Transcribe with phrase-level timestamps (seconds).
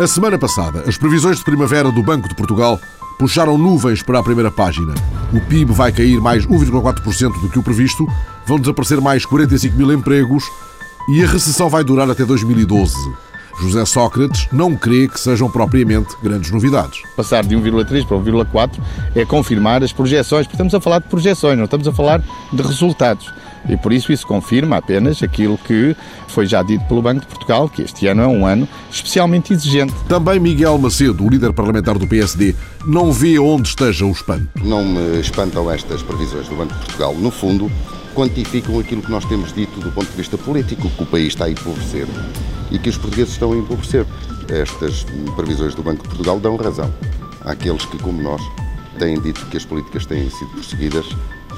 [0.00, 2.80] A semana passada, as previsões de primavera do Banco de Portugal
[3.18, 4.94] puxaram nuvens para a primeira página.
[5.32, 8.06] O PIB vai cair mais 1,4% do que o previsto,
[8.46, 10.44] vão desaparecer mais 45 mil empregos
[11.08, 12.94] e a recessão vai durar até 2012.
[13.60, 17.02] José Sócrates não crê que sejam propriamente grandes novidades.
[17.16, 18.80] Passar de 1,3 para 1,4
[19.14, 22.22] é confirmar as projeções, porque estamos a falar de projeções, não estamos a falar
[22.52, 23.32] de resultados.
[23.68, 25.94] E por isso isso confirma apenas aquilo que
[26.28, 29.92] foi já dito pelo Banco de Portugal, que este ano é um ano especialmente exigente.
[30.08, 32.54] Também Miguel Macedo, o líder parlamentar do PSD,
[32.86, 34.48] não vê onde esteja o espanto.
[34.62, 37.14] Não me espantam estas previsões do Banco de Portugal.
[37.14, 37.70] No fundo,
[38.18, 41.44] quantificam aquilo que nós temos dito do ponto de vista político, que o país está
[41.44, 42.04] a empobrecer
[42.68, 44.04] e que os portugueses estão a empobrecer.
[44.48, 46.92] Estas previsões do Banco de Portugal dão razão
[47.44, 48.42] àqueles que, como nós,
[48.98, 51.06] têm dito que as políticas têm sido perseguidas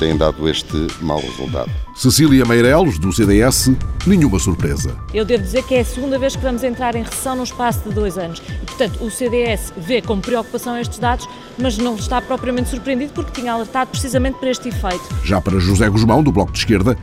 [0.00, 1.70] têm dado este mau resultado.
[1.95, 3.70] Cecília Meireles, do CDS,
[4.06, 4.96] nenhuma surpresa.
[5.12, 7.86] Eu devo dizer que é a segunda vez que vamos entrar em recessão num espaço
[7.86, 8.43] de dois anos.
[8.62, 11.28] E, portanto, o CDS vê com preocupação estes dados,
[11.59, 15.04] mas não está propriamente surpreendido porque tinha alertado precisamente para este efeito.
[15.23, 16.96] Já para José Guzmão, do Bloco de Esquerda,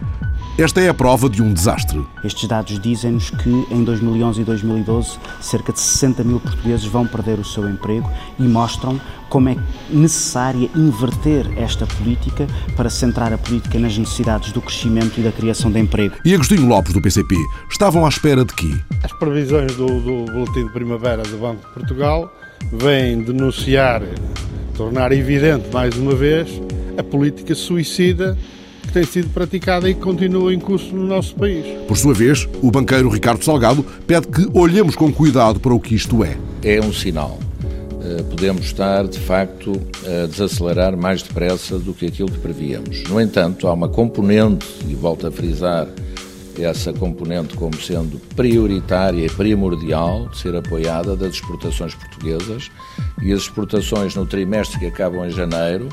[0.58, 2.03] esta é a prova de um desastre.
[2.23, 7.38] Estes dados dizem-nos que em 2011 e 2012 cerca de 60 mil portugueses vão perder
[7.38, 13.78] o seu emprego e mostram como é necessária inverter esta política para centrar a política
[13.78, 16.16] nas necessidades do crescimento e da criação de emprego.
[16.25, 17.35] E Agostinho Lopes, do PCP,
[17.69, 18.73] estavam à espera de quê?
[19.03, 22.33] As previsões do, do Boletim de Primavera do Banco de Portugal
[22.73, 24.02] vêm denunciar,
[24.75, 26.50] tornar evidente mais uma vez,
[26.97, 28.67] a política suicida que
[28.98, 31.64] tem sido praticada e que continua em curso no nosso país.
[31.88, 35.94] Por sua vez, o banqueiro Ricardo Salgado pede que olhemos com cuidado para o que
[35.94, 36.36] isto é.
[36.64, 37.38] É um sinal.
[38.02, 43.03] Eh, podemos estar, de facto, a desacelerar mais depressa do que aquilo que prevíamos.
[43.03, 45.88] No entanto, há uma componente, e volto a frisar
[46.58, 52.72] essa componente como sendo prioritária e primordial de ser apoiada das exportações portuguesas
[53.22, 55.88] e as exportações no trimestre que acabam em janeiro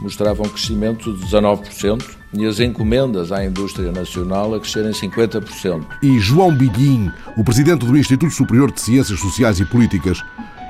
[0.00, 5.84] mostravam um crescimento de 19% e as encomendas à indústria nacional a crescerem 50%.
[6.02, 10.22] E João Biguim, o presidente do Instituto Superior de Ciências Sociais e Políticas,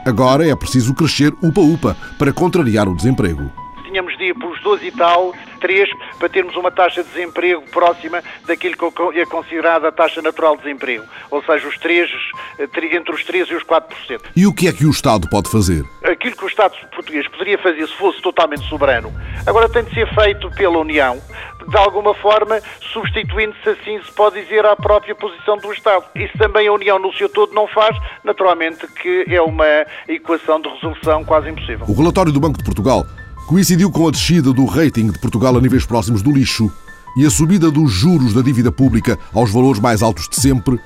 [0.04, 3.50] agora é preciso crescer upa-upa para contrariar o desemprego
[3.94, 5.88] tínhamos de ir pelos 12 e tal, 3,
[6.19, 10.64] para termos uma taxa de desemprego próxima daquilo que é considerada a taxa natural de
[10.64, 11.04] desemprego.
[11.31, 12.10] Ou seja, os 3,
[12.58, 14.20] entre os 3 e os 4%.
[14.34, 15.84] E o que é que o Estado pode fazer?
[16.02, 19.12] Aquilo que o Estado português poderia fazer se fosse totalmente soberano,
[19.46, 21.22] agora tem de ser feito pela União,
[21.69, 22.60] de alguma forma
[22.92, 26.04] substituindo-se, assim se pode dizer, à própria posição do Estado.
[26.14, 30.69] Isso também a União no seu todo não faz, naturalmente que é uma equação de
[30.69, 31.86] resolução quase impossível.
[31.88, 33.06] O relatório do Banco de Portugal
[33.47, 36.70] coincidiu com a descida do rating de Portugal a níveis próximos do lixo
[37.16, 40.81] e a subida dos juros da dívida pública aos valores mais altos de sempre,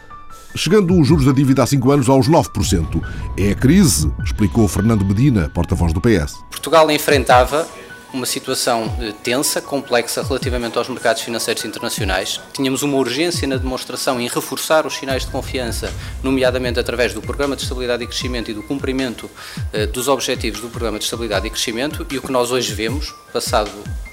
[0.54, 3.02] chegando os juros da dívida há cinco anos aos 9%.
[3.36, 6.34] É a crise, explicou Fernando Medina, porta-voz do PS.
[6.50, 7.66] Portugal enfrentava
[8.12, 12.40] uma situação eh, tensa, complexa relativamente aos mercados financeiros internacionais.
[12.52, 15.92] Tínhamos uma urgência na demonstração em reforçar os sinais de confiança,
[16.22, 19.30] nomeadamente através do Programa de Estabilidade e Crescimento e do cumprimento
[19.72, 22.06] eh, dos objetivos do Programa de Estabilidade e Crescimento.
[22.10, 23.70] E o que nós hoje vemos, passado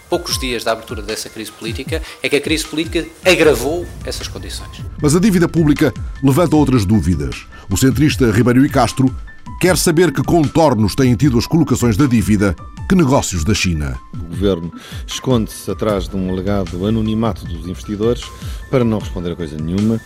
[0.09, 4.81] poucos dias da abertura dessa crise política, é que a crise política agravou essas condições.
[5.01, 7.45] Mas a dívida pública levanta outras dúvidas.
[7.69, 9.13] O centrista Ribeiro e Castro
[9.59, 12.55] quer saber que contornos têm tido as colocações da dívida
[12.87, 13.99] que negócios da China?
[14.13, 14.71] O governo
[15.07, 18.23] esconde-se atrás de um alegado anonimato dos investidores
[18.69, 19.99] para não responder a coisa nenhuma,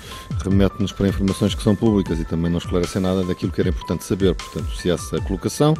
[0.44, 4.06] remete-nos para informações que são públicas e também não esclarece nada daquilo que era importante
[4.06, 4.34] saber.
[4.34, 5.74] Portanto, se essa colocação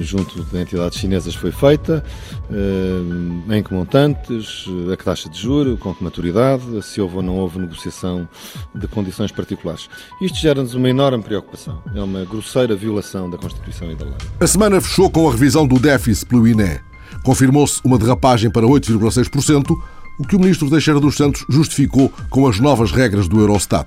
[0.00, 2.04] junto de entidades chinesas foi feita,
[2.50, 7.22] eh, em que montantes, a que taxa de juro, com que maturidade, se houve ou
[7.22, 8.28] não houve negociação
[8.74, 9.88] de condições particulares.
[10.20, 11.82] Isto gera-nos uma enorme preocupação.
[11.94, 14.14] É uma grosseira violação da Constituição e da lei.
[14.40, 16.80] A semana fechou com a revisão do déficit pelo INE.
[17.22, 19.76] Confirmou-se uma derrapagem para 8,6%,
[20.18, 23.86] o que o ministro Teixeira dos Santos justificou com as novas regras do Eurostat.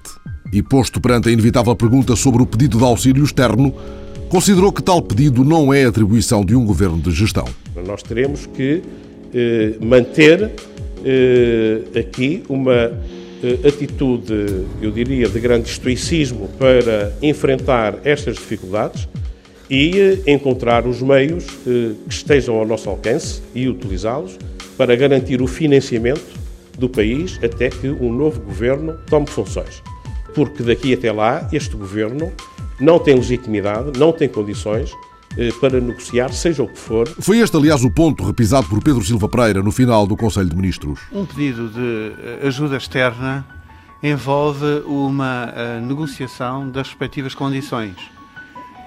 [0.51, 3.73] E posto perante a inevitável pergunta sobre o pedido de auxílio externo,
[4.29, 7.45] considerou que tal pedido não é atribuição de um governo de gestão.
[7.85, 8.81] Nós teremos que
[9.33, 10.51] eh, manter
[11.03, 12.91] eh, aqui uma
[13.41, 19.07] eh, atitude, eu diria, de grande estoicismo para enfrentar estas dificuldades
[19.69, 24.37] e eh, encontrar os meios eh, que estejam ao nosso alcance e utilizá-los
[24.77, 26.37] para garantir o financiamento
[26.77, 29.81] do país até que um novo governo tome funções.
[30.33, 32.31] Porque daqui até lá, este governo
[32.79, 34.95] não tem legitimidade, não tem condições
[35.37, 37.07] eh, para negociar, seja o que for.
[37.07, 40.55] Foi este, aliás, o ponto repisado por Pedro Silva Pereira no final do Conselho de
[40.55, 40.99] Ministros.
[41.11, 43.45] Um pedido de eh, ajuda externa
[44.01, 47.95] envolve uma uh, negociação das respectivas condições.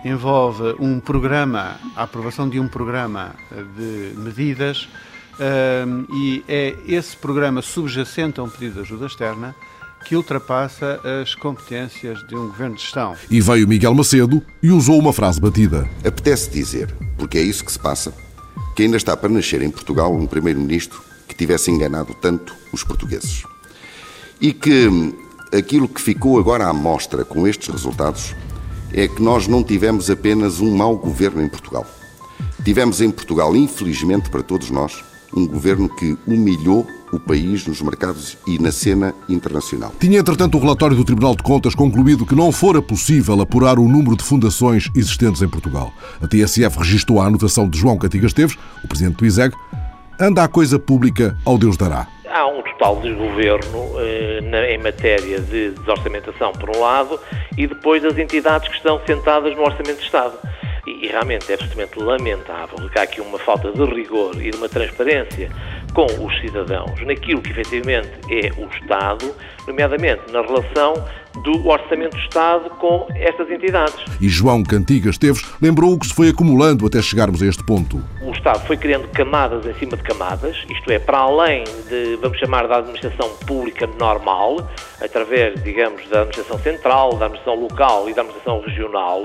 [0.04, 3.34] Envolve um programa, a aprovação de um programa
[3.76, 4.88] de medidas
[6.10, 9.54] e é esse programa subjacente a um pedido de ajuda externa
[10.04, 13.14] que ultrapassa as competências de um governo de gestão.
[13.31, 15.88] E veio Miguel Macedo e usou uma frase batida.
[16.04, 18.12] Apetece dizer, porque é isso que se passa,
[18.75, 23.44] que ainda está para nascer em Portugal um primeiro-ministro que tivesse enganado tanto os portugueses.
[24.40, 24.88] E que
[25.56, 28.34] aquilo que ficou agora à mostra com estes resultados
[28.93, 31.87] é que nós não tivemos apenas um mau governo em Portugal.
[32.64, 35.02] Tivemos em Portugal, infelizmente para todos nós,
[35.34, 39.93] um governo que humilhou o país nos mercados e na cena internacional.
[40.00, 43.87] Tinha, entretanto, o relatório do Tribunal de Contas concluído que não fora possível apurar o
[43.87, 45.93] número de fundações existentes em Portugal.
[46.23, 49.55] A TSF registrou a anotação de João Cantigas Teves, o presidente do ISEG.
[50.19, 52.06] Anda a coisa pública ao Deus dará.
[52.29, 57.20] Há um total desgoverno eh, em matéria de desorçamentação, por um lado,
[57.59, 60.38] e depois as entidades que estão sentadas no Orçamento de Estado.
[60.87, 64.56] E, e realmente é absolutamente lamentável que há aqui uma falta de rigor e de
[64.56, 65.50] uma transparência
[65.92, 69.34] com os cidadãos naquilo que efetivamente é o Estado,
[69.66, 70.94] nomeadamente na relação
[71.42, 73.96] do Orçamento do Estado com estas entidades.
[74.20, 78.02] E João Cantigas Teves lembrou o que se foi acumulando até chegarmos a este ponto.
[78.20, 82.38] O Estado foi criando camadas em cima de camadas, isto é, para além de, vamos
[82.38, 84.68] chamar, da administração pública normal,
[85.00, 89.22] através, digamos, da administração central, da administração local e da administração regional,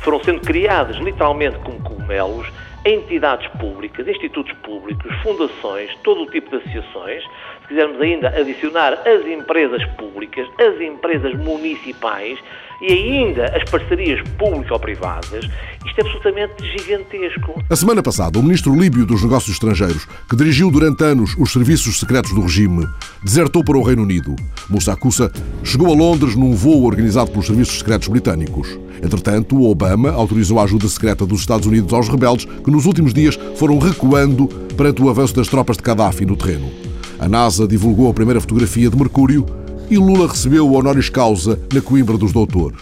[0.00, 2.46] foram sendo criadas literalmente como cogumelos
[2.84, 7.22] entidades públicas, institutos públicos, fundações, todo o tipo de associações,
[7.62, 12.38] se quisermos ainda adicionar as empresas públicas, as empresas municipais
[12.82, 15.48] e ainda as parcerias público-privadas,
[15.86, 17.62] isto é absolutamente gigantesco.
[17.70, 22.00] A semana passada, o ministro líbio dos Negócios Estrangeiros, que dirigiu durante anos os serviços
[22.00, 22.84] secretos do regime,
[23.22, 24.34] desertou para o Reino Unido.
[24.68, 25.30] Moussa Koussa
[25.62, 28.76] chegou a Londres num voo organizado pelos serviços secretos britânicos.
[29.00, 33.14] Entretanto, o Obama autorizou a ajuda secreta dos Estados Unidos aos rebeldes que nos últimos
[33.14, 36.70] dias foram recuando perante o avanço das tropas de Gaddafi no terreno.
[37.18, 39.46] A NASA divulgou a primeira fotografia de Mercúrio
[39.92, 42.78] e Lula recebeu o honoris causa na Coimbra dos Doutores.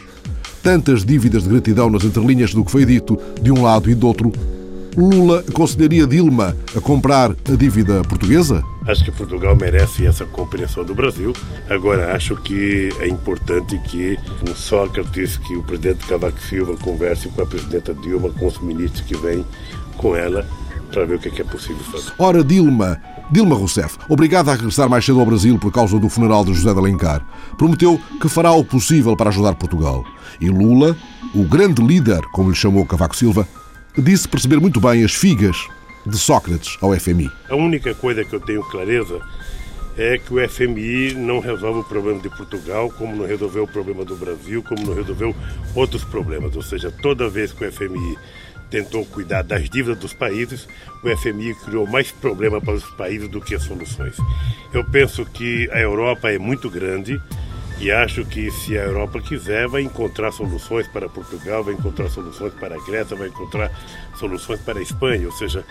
[0.62, 4.06] Tantas dívidas de gratidão nas entrelinhas do que foi dito de um lado e do
[4.06, 4.30] outro.
[4.96, 8.62] Lula aconselharia Dilma a comprar a dívida portuguesa?
[8.86, 11.32] Acho que Portugal merece essa compreensão do Brasil.
[11.68, 14.16] Agora, acho que é importante que
[14.48, 19.04] um Sócrates, que o presidente Cavaco Silva converse com a presidenta Dilma, com os ministros
[19.04, 19.44] que vêm
[19.96, 20.46] com ela,
[20.90, 22.12] para ver o que é, que é possível fazer.
[22.18, 23.00] Ora, Dilma,
[23.30, 26.72] Dilma Rousseff, obrigada a regressar mais cedo ao Brasil por causa do funeral de José
[26.72, 27.24] de Alencar,
[27.56, 30.04] prometeu que fará o possível para ajudar Portugal.
[30.40, 30.96] E Lula,
[31.34, 33.46] o grande líder, como lhe chamou Cavaco Silva,
[33.96, 35.56] disse perceber muito bem as figas
[36.06, 37.30] de Sócrates ao FMI.
[37.48, 39.20] A única coisa que eu tenho clareza
[39.96, 44.04] é que o FMI não resolve o problema de Portugal, como não resolveu o problema
[44.04, 45.34] do Brasil, como não resolveu
[45.74, 46.56] outros problemas.
[46.56, 48.16] Ou seja, toda vez que o FMI
[48.70, 50.68] tentou cuidar das dívidas dos países,
[51.02, 54.16] o FMI criou mais problema para os países do que soluções.
[54.72, 57.20] Eu penso que a Europa é muito grande
[57.80, 62.52] e acho que se a Europa quiser, vai encontrar soluções para Portugal, vai encontrar soluções
[62.52, 63.70] para a Grécia, vai encontrar
[64.18, 65.26] soluções para a Espanha.
[65.26, 65.64] Ou seja,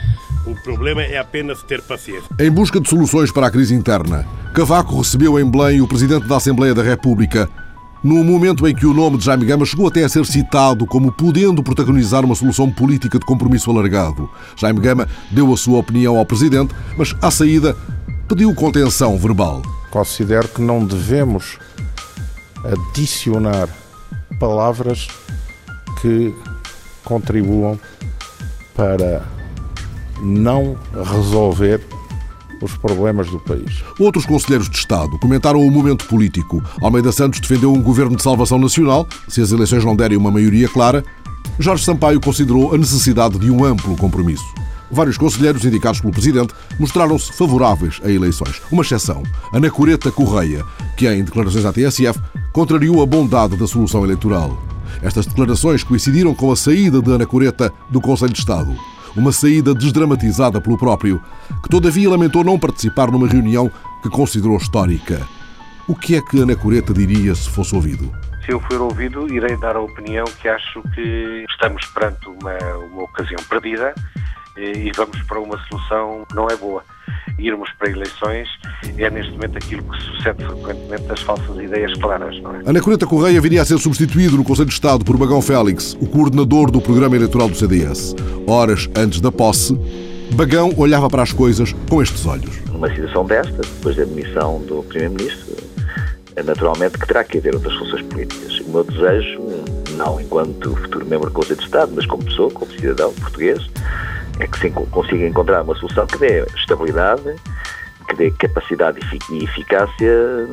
[0.48, 2.28] o problema é apenas ter paciência.
[2.40, 4.26] Em busca de soluções para a crise interna,
[4.56, 7.48] Cavaco recebeu em Belém o Presidente da Assembleia da República,
[8.04, 11.12] no momento em que o nome de Jaime Gama chegou até a ser citado como
[11.12, 14.30] podendo protagonizar uma solução política de compromisso alargado.
[14.56, 17.76] Jaime Gama deu a sua opinião ao Presidente, mas à saída
[18.28, 19.62] pediu contenção verbal.
[19.92, 21.58] Considero que não devemos
[22.94, 23.68] adicionar
[24.40, 25.08] palavras
[26.02, 26.34] que
[27.04, 27.80] contribuam
[28.76, 29.24] para
[30.22, 30.78] não
[31.12, 31.82] resolver
[32.62, 33.84] os problemas do país.
[34.00, 36.64] Outros conselheiros de Estado comentaram o momento político.
[36.82, 40.68] Almeida Santos defendeu um governo de salvação nacional, se as eleições não derem uma maioria
[40.68, 41.04] clara.
[41.58, 44.46] Jorge Sampaio considerou a necessidade de um amplo compromisso.
[44.92, 48.62] Vários conselheiros indicados pelo Presidente mostraram-se favoráveis a eleições.
[48.72, 49.22] Uma exceção,
[49.54, 50.66] Ana Coreta Correia,
[50.98, 52.20] que em declarações à TSF
[52.52, 54.60] contrariou a bondade da solução eleitoral.
[55.02, 58.76] Estas declarações coincidiram com a saída de Ana Coreta do Conselho de Estado
[59.16, 61.22] uma saída desdramatizada pelo próprio,
[61.62, 65.28] que todavia lamentou não participar numa reunião que considerou histórica.
[65.88, 68.12] O que é que Ana Coreta diria se fosse ouvido?
[68.46, 72.58] Se eu for ouvido, irei dar a opinião que acho que estamos perante uma,
[72.92, 73.94] uma ocasião perdida
[74.58, 76.84] eh, e vamos para uma solução que não é boa
[77.38, 78.48] irmos para eleições
[78.98, 82.40] é neste momento aquilo que sucede frequentemente das falsas ideias claras.
[82.42, 82.62] Não é?
[82.66, 86.08] Ana Coreta Correia viria a ser substituído no Conselho de Estado por Bagão Félix, o
[86.08, 88.16] coordenador do programa eleitoral do CDS.
[88.48, 89.78] Horas antes da posse,
[90.34, 92.60] Bagão olhava para as coisas com estes olhos.
[92.66, 95.58] Numa situação desta, depois da demissão do Primeiro-Ministro,
[96.44, 98.60] naturalmente que terá que haver outras soluções políticas.
[98.62, 99.40] O meu desejo,
[99.98, 103.70] não enquanto futuro membro do Conselho de Estado, mas como pessoa, como cidadão português,
[104.40, 107.36] é que se consiga encontrar uma solução que dê estabilidade,
[108.08, 109.00] que dê capacidade
[109.32, 110.48] e eficácia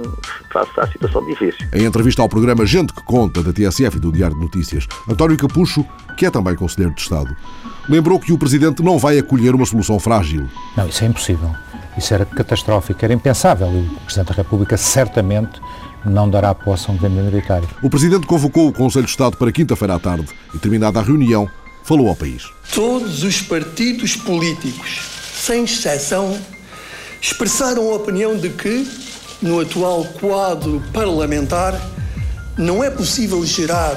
[0.53, 1.67] face à situação difícil.
[1.73, 5.37] Em entrevista ao programa Gente que Conta, da TSF e do Diário de Notícias, António
[5.37, 5.85] Capucho,
[6.17, 7.35] que é também Conselheiro de Estado,
[7.89, 10.47] lembrou que o Presidente não vai acolher uma solução frágil.
[10.77, 11.51] Não, isso é impossível.
[11.97, 13.69] Isso era catastrófico, era impensável.
[13.69, 15.61] E o Presidente da República certamente
[16.05, 17.69] não dará posse a um governo minoritário.
[17.83, 21.49] O Presidente convocou o Conselho de Estado para quinta-feira à tarde e, terminada a reunião,
[21.87, 22.43] falou ao país.
[22.75, 25.01] Todos os partidos políticos,
[25.41, 26.37] sem exceção,
[27.23, 28.87] expressaram a opinião de que,
[29.41, 31.81] no atual quadro parlamentar,
[32.59, 33.97] não é possível gerar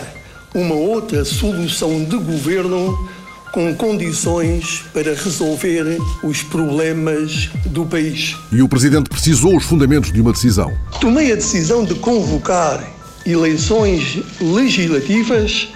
[0.53, 3.09] uma outra solução de governo
[3.51, 8.35] com condições para resolver os problemas do país.
[8.51, 10.77] E o Presidente precisou os fundamentos de uma decisão.
[11.01, 12.83] Tomei a decisão de convocar
[13.25, 15.69] eleições legislativas,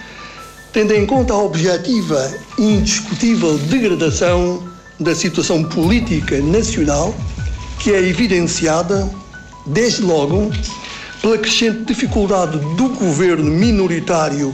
[0.74, 4.60] tendo em conta a objetiva e indiscutível degradação
[4.98, 7.14] da situação política nacional,
[7.78, 9.08] que é evidenciada,
[9.66, 10.50] desde logo,
[11.22, 14.52] pela crescente dificuldade do governo minoritário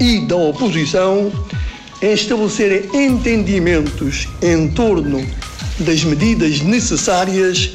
[0.00, 1.32] e da oposição
[2.02, 5.24] em estabelecer entendimentos em torno
[5.78, 7.70] das medidas necessárias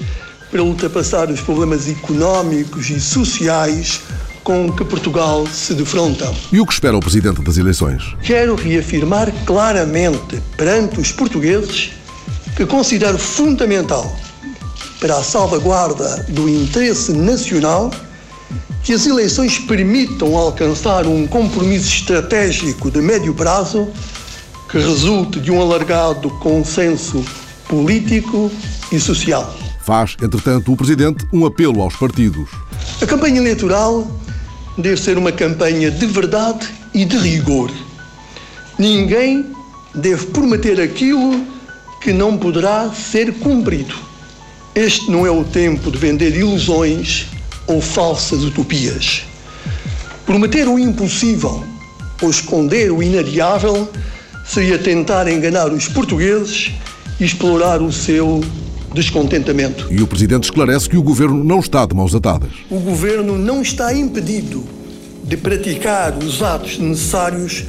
[0.52, 4.02] para ultrapassar os problemas económicos e sociais
[4.50, 6.34] com que Portugal se defronta.
[6.52, 8.16] E o que espera o Presidente das eleições?
[8.24, 11.92] Quero reafirmar claramente perante os portugueses
[12.56, 14.12] que considero fundamental
[15.00, 17.92] para a salvaguarda do interesse nacional
[18.82, 23.88] que as eleições permitam alcançar um compromisso estratégico de médio prazo
[24.68, 27.24] que resulte de um alargado consenso
[27.68, 28.52] político
[28.92, 29.56] e social.
[29.86, 32.50] Faz, entretanto, o Presidente um apelo aos partidos.
[33.00, 34.08] A campanha eleitoral
[34.82, 37.72] deve ser uma campanha de verdade e de rigor.
[38.78, 39.46] Ninguém
[39.94, 41.46] deve prometer aquilo
[42.02, 43.96] que não poderá ser cumprido.
[44.74, 47.28] Este não é o tempo de vender ilusões
[47.68, 49.24] ou falsas utopias.
[50.26, 51.64] Prometer o impossível
[52.22, 53.90] ou esconder o inadiável
[54.46, 56.72] seria tentar enganar os portugueses
[57.20, 58.42] e explorar o seu
[58.94, 59.88] descontentamento.
[59.92, 62.52] E o Presidente esclarece que o Governo não está de mãos atadas.
[62.70, 64.64] O Governo não está impedido
[65.24, 67.66] de praticar os atos necessários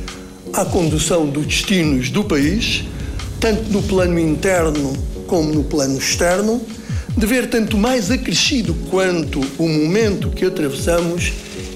[0.52, 2.84] à condução dos destinos do país,
[3.38, 4.92] tanto no plano interno
[5.26, 6.60] como no plano externo,
[7.16, 11.32] de ver tanto mais acrescido quanto o momento que atravessamos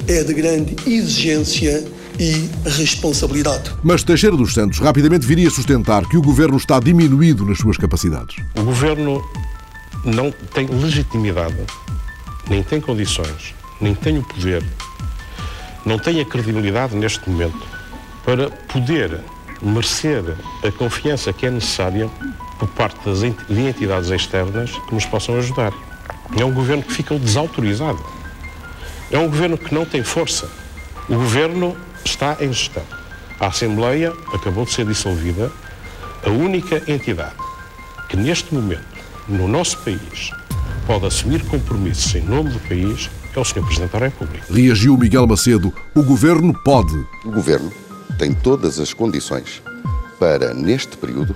[0.06, 1.84] é de grande exigência
[2.18, 3.72] e responsabilidade.
[3.82, 8.36] Mas Teixeira dos Santos rapidamente viria sustentar que o governo está diminuído nas suas capacidades.
[8.56, 9.22] O governo
[10.04, 11.56] não tem legitimidade,
[12.48, 14.64] nem tem condições, nem tem o poder,
[15.84, 17.66] não tem a credibilidade neste momento
[18.24, 19.20] para poder
[19.60, 20.22] merecer
[20.62, 22.08] a confiança que é necessária
[22.58, 25.72] por parte das de entidades externas que nos possam ajudar.
[26.38, 27.98] É um governo que ficou desautorizado.
[29.10, 30.48] É um governo que não tem força.
[31.08, 31.76] O governo
[32.08, 32.82] está em gestão.
[33.40, 35.50] A Assembleia acabou de ser dissolvida.
[36.24, 37.34] A única entidade
[38.08, 38.84] que neste momento,
[39.28, 40.30] no nosso país,
[40.86, 43.64] pode assumir compromissos em nome do país é o Sr.
[43.64, 44.44] Presidente da República.
[44.52, 45.72] Reagiu Miguel Macedo.
[45.94, 46.94] O governo pode.
[47.24, 47.72] O governo
[48.16, 49.60] tem todas as condições
[50.20, 51.34] para, neste período,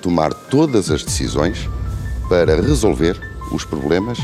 [0.00, 1.68] tomar todas as decisões
[2.28, 3.20] para resolver
[3.52, 4.18] os problemas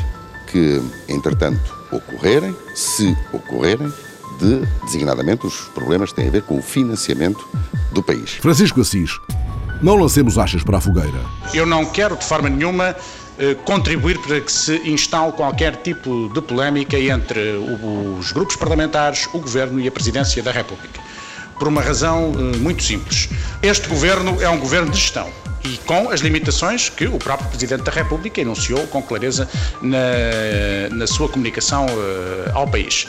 [0.50, 1.60] que, entretanto,
[1.92, 3.92] ocorrerem, se ocorrerem,
[4.40, 7.46] de, designadamente, os problemas que têm a ver com o financiamento
[7.92, 8.32] do país.
[8.32, 9.18] Francisco Assis,
[9.82, 11.20] não lancemos achas para a fogueira.
[11.54, 12.96] Eu não quero, de forma nenhuma,
[13.38, 17.54] eh, contribuir para que se instale qualquer tipo de polémica entre
[18.18, 21.00] os grupos parlamentares, o Governo e a Presidência da República.
[21.58, 23.28] Por uma razão eh, muito simples.
[23.62, 25.28] Este Governo é um Governo de gestão
[25.64, 29.48] e com as limitações que o próprio Presidente da República enunciou com clareza
[29.82, 33.06] na, na sua comunicação uh, ao país.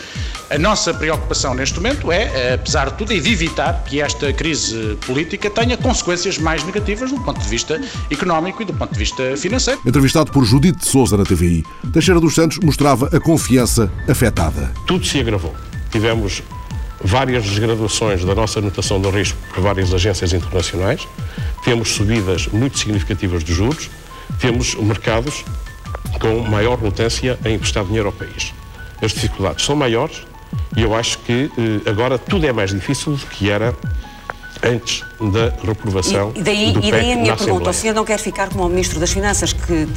[0.50, 4.98] A nossa preocupação neste momento é, apesar de tudo, é de evitar que esta crise
[5.05, 7.79] política tenha consequências mais negativas do ponto de vista
[8.10, 9.79] económico e do ponto de vista financeiro.
[9.86, 14.72] Entrevistado por Judite de Souza na TVI, Teixeira dos Santos mostrava a confiança afetada.
[14.86, 15.55] Tudo se agravou.
[15.91, 16.43] Tivemos
[17.03, 21.08] várias desgraduações da nossa anotação de risco por várias agências internacionais,
[21.63, 23.89] temos subidas muito significativas de juros,
[24.39, 25.43] temos mercados
[26.19, 28.53] com maior relutância em emprestar dinheiro ao país.
[29.01, 30.23] As dificuldades são maiores
[30.75, 33.73] e eu acho que eh, agora tudo é mais difícil do que era
[34.63, 38.19] antes da reprovação e, daí, do e daí a minha pergunta: o senhor não quer
[38.19, 39.87] ficar como o Ministro das Finanças que,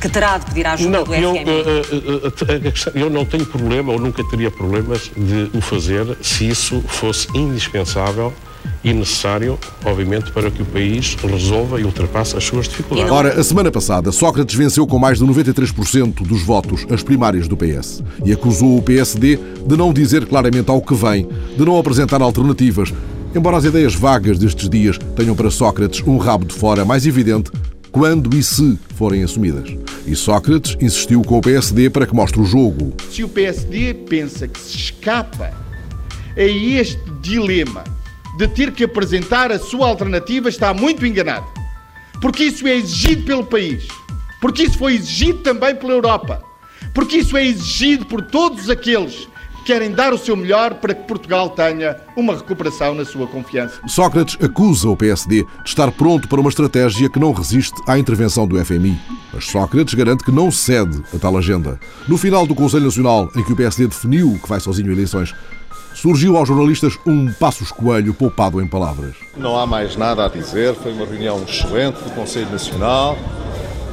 [0.00, 1.44] que terá de pedir a ajuda não, do eu, FMI?
[1.44, 6.82] Uh, uh, eu não tenho problema ou nunca teria problemas de o fazer se isso
[6.86, 8.32] fosse indispensável
[8.82, 13.10] e necessário, obviamente, para que o país resolva e ultrapasse as suas dificuldades.
[13.10, 17.56] Ora, a semana passada, Sócrates venceu com mais de 93% dos votos as primárias do
[17.56, 22.20] PS e acusou o PSD de não dizer claramente ao que vem, de não apresentar
[22.20, 22.92] alternativas,
[23.34, 27.50] embora as ideias vagas destes dias tenham para Sócrates um rabo de fora mais evidente
[27.90, 29.72] quando e se forem assumidas.
[30.04, 32.92] E Sócrates insistiu com o PSD para que mostre o jogo.
[33.08, 35.52] Se o PSD pensa que se escapa
[36.36, 37.84] a este dilema
[38.36, 41.46] de ter que apresentar a sua alternativa está muito enganado.
[42.20, 43.86] Porque isso é exigido pelo país.
[44.40, 46.42] Porque isso foi exigido também pela Europa.
[46.92, 51.06] Porque isso é exigido por todos aqueles que querem dar o seu melhor para que
[51.06, 53.80] Portugal tenha uma recuperação na sua confiança.
[53.86, 58.46] Sócrates acusa o PSD de estar pronto para uma estratégia que não resiste à intervenção
[58.46, 58.98] do FMI.
[59.32, 61.80] Mas Sócrates garante que não cede a tal agenda.
[62.06, 65.34] No final do Conselho Nacional, em que o PSD definiu que vai sozinho a eleições,
[65.94, 69.14] surgiu aos jornalistas um Passos Coelho poupado em palavras.
[69.36, 73.16] Não há mais nada a dizer, foi uma reunião excelente do Conselho Nacional,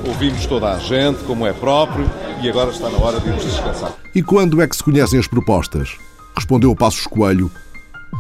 [0.05, 2.10] ouvimos toda a gente, como é próprio,
[2.41, 3.93] e agora está na hora de irmos descansar.
[4.13, 5.96] E quando é que se conhecem as propostas?
[6.36, 7.51] Respondeu Passos Coelho.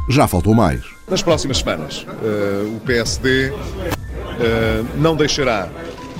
[0.09, 0.81] Já faltou mais.
[1.09, 5.67] Nas próximas semanas, uh, o PSD uh, não deixará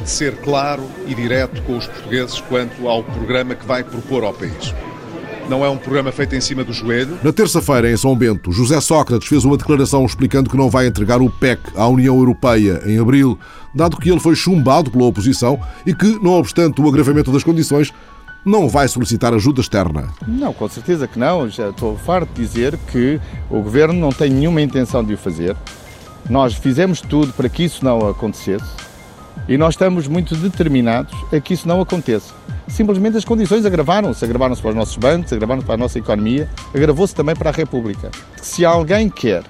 [0.02, 4.34] de ser claro e direto com os portugueses quanto ao programa que vai propor ao
[4.34, 4.74] país.
[5.50, 7.20] Não é um programa feito em cima do joelho.
[7.24, 11.22] Na terça-feira, em São Bento, José Sócrates fez uma declaração explicando que não vai entregar
[11.22, 13.38] o PEC à União Europeia em abril,
[13.74, 17.94] dado que ele foi chumbado pela oposição e que, não obstante o agravamento das condições,
[18.46, 20.10] não vai solicitar ajuda externa.
[20.28, 21.50] Não, com certeza que não.
[21.50, 23.20] Já estou farto de dizer que
[23.50, 25.56] o Governo não tem nenhuma intenção de o fazer.
[26.30, 28.91] Nós fizemos tudo para que isso não acontecesse
[29.48, 32.34] e nós estamos muito determinados a que isso não aconteça.
[32.68, 34.24] Simplesmente as condições agravaram-se.
[34.24, 38.10] Agravaram-se para os nossos bancos, agravaram-se para a nossa economia, agravou-se também para a República.
[38.42, 39.44] Se alguém quer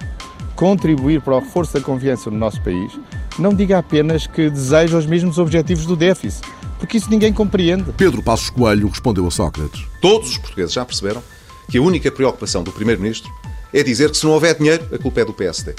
[0.56, 2.92] contribuir para o reforço da confiança no nosso país,
[3.38, 6.46] não diga apenas que deseja os mesmos objetivos do déficit,
[6.78, 7.92] porque isso ninguém compreende.
[7.96, 9.86] Pedro Passos Coelho respondeu a Sócrates.
[10.00, 11.22] Todos os portugueses já perceberam
[11.70, 13.30] que a única preocupação do Primeiro-Ministro
[13.72, 15.74] é dizer que se não houver dinheiro, a culpa é do PSD.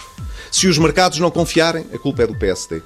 [0.52, 2.82] Se os mercados não confiarem, a culpa é do PSD.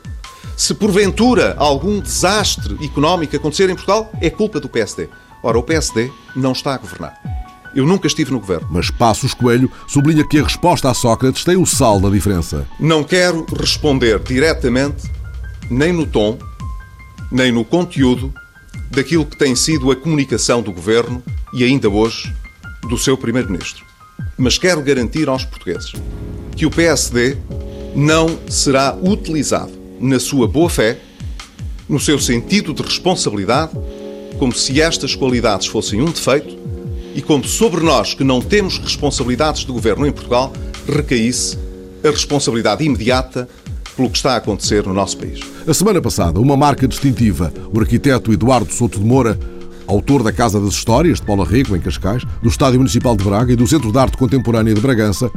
[0.57, 5.07] Se porventura algum desastre económico acontecer em Portugal, é culpa do PSD.
[5.43, 7.13] Ora, o PSD não está a governar.
[7.75, 8.67] Eu nunca estive no governo.
[8.71, 12.67] Mas Passos Coelho sublinha que a resposta a Sócrates tem o sal da diferença.
[12.79, 15.07] Não quero responder diretamente,
[15.69, 16.39] nem no tom,
[17.31, 18.33] nem no conteúdo
[18.89, 21.21] daquilo que tem sido a comunicação do governo
[21.53, 22.35] e ainda hoje
[22.89, 23.85] do seu primeiro-ministro.
[24.35, 25.93] Mas quero garantir aos portugueses
[26.55, 27.37] que o PSD
[27.95, 30.97] não será utilizado na sua boa-fé,
[31.87, 33.71] no seu sentido de responsabilidade,
[34.37, 36.57] como se estas qualidades fossem um defeito
[37.15, 40.53] e como sobre nós, que não temos responsabilidades de governo em Portugal,
[40.87, 41.57] recaísse
[42.03, 43.49] a responsabilidade imediata
[43.95, 45.39] pelo que está a acontecer no nosso país.
[45.67, 49.39] A semana passada, uma marca distintiva, o arquiteto Eduardo Souto de Moura,
[49.87, 53.53] autor da Casa das Histórias, de Paula Rego, em Cascais, do Estádio Municipal de Braga
[53.53, 55.31] e do Centro de Arte Contemporânea de Bragança,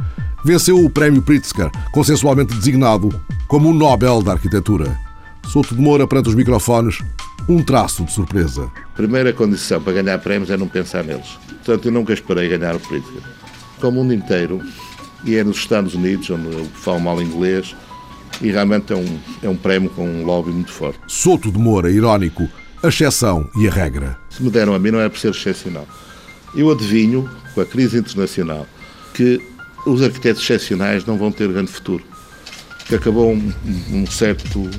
[0.45, 3.09] venceu o Prémio Pritzker, consensualmente designado
[3.51, 4.97] como o Nobel da Arquitetura.
[5.45, 6.99] Souto de Moura, perante os microfones,
[7.49, 8.71] um traço de surpresa.
[8.95, 11.37] Primeira condição para ganhar prémios é não pensar neles.
[11.49, 13.21] Portanto, eu nunca esperei ganhar o Pritzker.
[13.77, 14.61] Para o mundo inteiro,
[15.25, 17.75] e é nos Estados Unidos, onde eu falo mal inglês,
[18.41, 21.01] e realmente é um, é um prémio com um lobby muito forte.
[21.05, 22.47] Souto de Moura, irónico,
[22.81, 24.17] a exceção e a regra.
[24.29, 25.85] Se me deram a mim, não é por ser excepcional.
[26.55, 28.65] Eu adivinho, com a crise internacional,
[29.13, 29.45] que
[29.85, 32.10] os arquitetos excepcionais não vão ter grande futuro.
[32.87, 33.53] Que acabou um,
[33.91, 34.69] um certo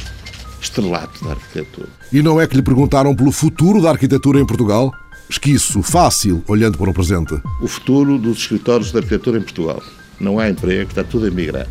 [0.60, 1.88] estrelato da arquitetura.
[2.12, 4.92] E não é que lhe perguntaram pelo futuro da arquitetura em Portugal?
[5.28, 7.34] Esquiço, fácil, olhando para o presente.
[7.60, 9.82] O futuro dos escritórios de arquitetura em Portugal.
[10.20, 11.66] Não há emprego, está tudo a migrar.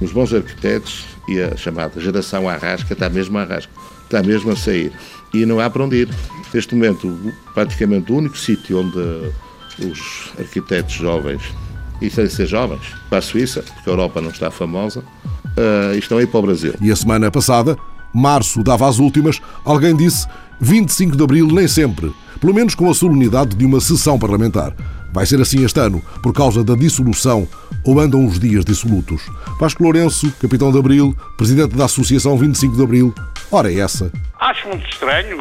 [0.00, 3.72] Os bons arquitetos e a chamada geração arrasca está mesmo a arrasca,
[4.04, 4.92] está mesmo a sair.
[5.32, 6.08] E não há para onde ir.
[6.52, 8.98] Neste momento, praticamente o único sítio onde
[9.84, 11.42] os arquitetos jovens,
[12.00, 15.02] e sem ser jovens, para a Suíça, porque a Europa não está famosa,
[15.56, 16.74] uh, estão aí para o Brasil.
[16.80, 17.76] E a semana passada,
[18.12, 20.26] março dava as últimas, alguém disse
[20.60, 24.72] 25 de abril nem sempre, pelo menos com a solenidade de uma sessão parlamentar.
[25.12, 27.48] Vai ser assim este ano, por causa da dissolução,
[27.84, 29.22] ou andam os dias dissolutos.
[29.58, 33.14] Vasco Lourenço, capitão de Abril, presidente da Associação 25 de Abril,
[33.50, 34.12] ora é essa.
[34.38, 35.38] Acho muito estranho,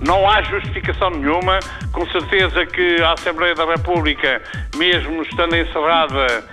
[0.00, 1.60] não há justificação nenhuma.
[1.92, 4.42] Com certeza que a Assembleia da República,
[4.76, 6.44] mesmo estando encerrada,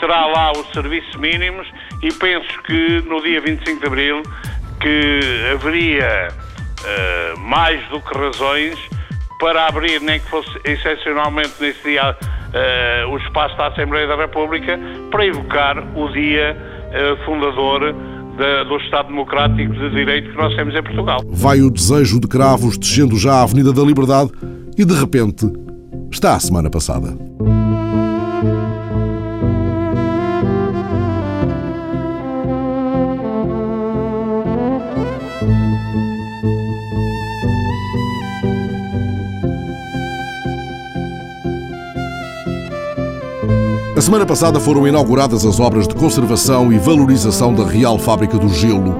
[0.00, 1.66] terá lá os serviços mínimos
[2.02, 4.22] e penso que no dia 25 de Abril
[4.80, 5.20] que
[5.52, 6.28] haveria
[6.84, 8.76] eh, mais do que razões
[9.40, 12.16] para abrir, nem que fosse excepcionalmente nesse dia,
[12.52, 14.78] eh, o espaço da Assembleia da República
[15.10, 16.56] para evocar o dia
[16.92, 17.94] eh, fundador
[18.36, 21.20] da- do Estado Democrático de Direito que nós temos em Portugal.
[21.28, 24.30] Vai o desejo de cravos descendo já a Avenida da Liberdade
[24.76, 25.46] e, de repente,
[26.12, 27.08] está a semana passada.
[43.96, 48.48] A semana passada foram inauguradas as obras de conservação e valorização da Real Fábrica do
[48.48, 48.92] Gelo,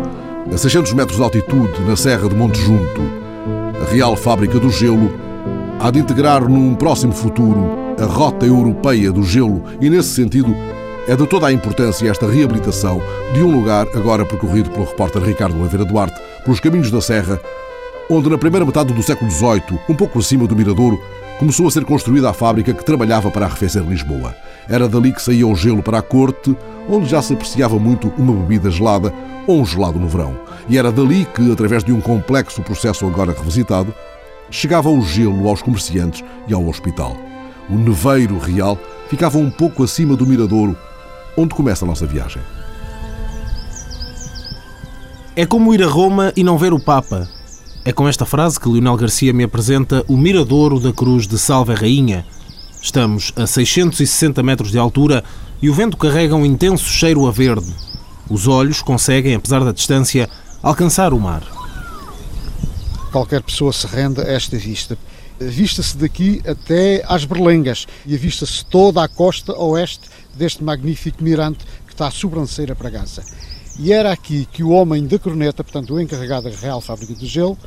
[0.52, 3.00] a 600 metros de altitude, na Serra de Monte Junto.
[3.82, 5.10] A Real Fábrica do Gelo
[5.80, 7.66] há de integrar num próximo futuro
[8.00, 10.54] a rota europeia do gelo e, nesse sentido,
[11.08, 13.02] é de toda a importância esta reabilitação
[13.34, 17.40] de um lugar agora percorrido pelo repórter Ricardo Oliveira Duarte pelos caminhos da Serra,
[18.08, 21.00] onde na primeira metade do século XVIII, um pouco acima do Miradouro,
[21.38, 24.34] começou a ser construída a fábrica que trabalhava para arrefecer Lisboa.
[24.68, 26.56] Era dali que saía o gelo para a corte,
[26.88, 29.12] onde já se apreciava muito uma bebida gelada
[29.46, 30.38] ou um gelado no verão.
[30.68, 33.94] E era dali que, através de um complexo processo agora revisitado,
[34.50, 37.16] chegava o gelo aos comerciantes e ao hospital.
[37.68, 40.76] O neveiro real ficava um pouco acima do Miradouro,
[41.36, 42.42] onde começa a nossa viagem.
[45.36, 47.28] É como ir a Roma e não ver o Papa.
[47.86, 51.72] É com esta frase que Leonel Garcia me apresenta o Miradouro da Cruz de Salve
[51.72, 52.24] a Rainha.
[52.80, 55.22] Estamos a 660 metros de altura
[55.60, 57.70] e o vento carrega um intenso cheiro a verde.
[58.30, 60.30] Os olhos conseguem, apesar da distância,
[60.62, 61.42] alcançar o mar.
[63.12, 64.96] Qualquer pessoa se rende a esta vista.
[65.38, 71.92] Vista-se daqui até às Berlengas e avista-se toda a costa oeste deste magnífico mirante que
[71.92, 73.22] está à sobranceira para Gaza.
[73.78, 77.26] E era aqui que o homem da corneta, portanto o encarregado da Real Fábrica de
[77.26, 77.58] Gelo,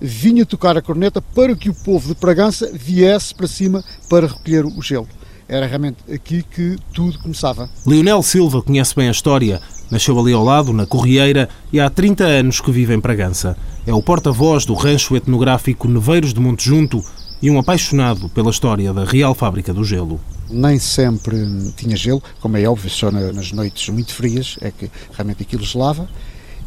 [0.00, 4.64] vinha tocar a corneta para que o povo de Pragança viesse para cima para recolher
[4.64, 5.08] o gelo.
[5.48, 7.70] Era realmente aqui que tudo começava.
[7.86, 9.60] Leonel Silva conhece bem a história.
[9.90, 13.56] Nasceu ali ao lado, na Corrieira, e há 30 anos que vive em Pragança.
[13.86, 17.04] É o porta-voz do rancho etnográfico Neveiros de Monte Junto
[17.42, 20.20] e um apaixonado pela história da Real Fábrica do Gelo.
[20.48, 21.36] nem sempre
[21.76, 25.64] tinha gelo, como é óbvio, só na- nas noites muito frias é que realmente aquilo
[25.64, 26.08] gelava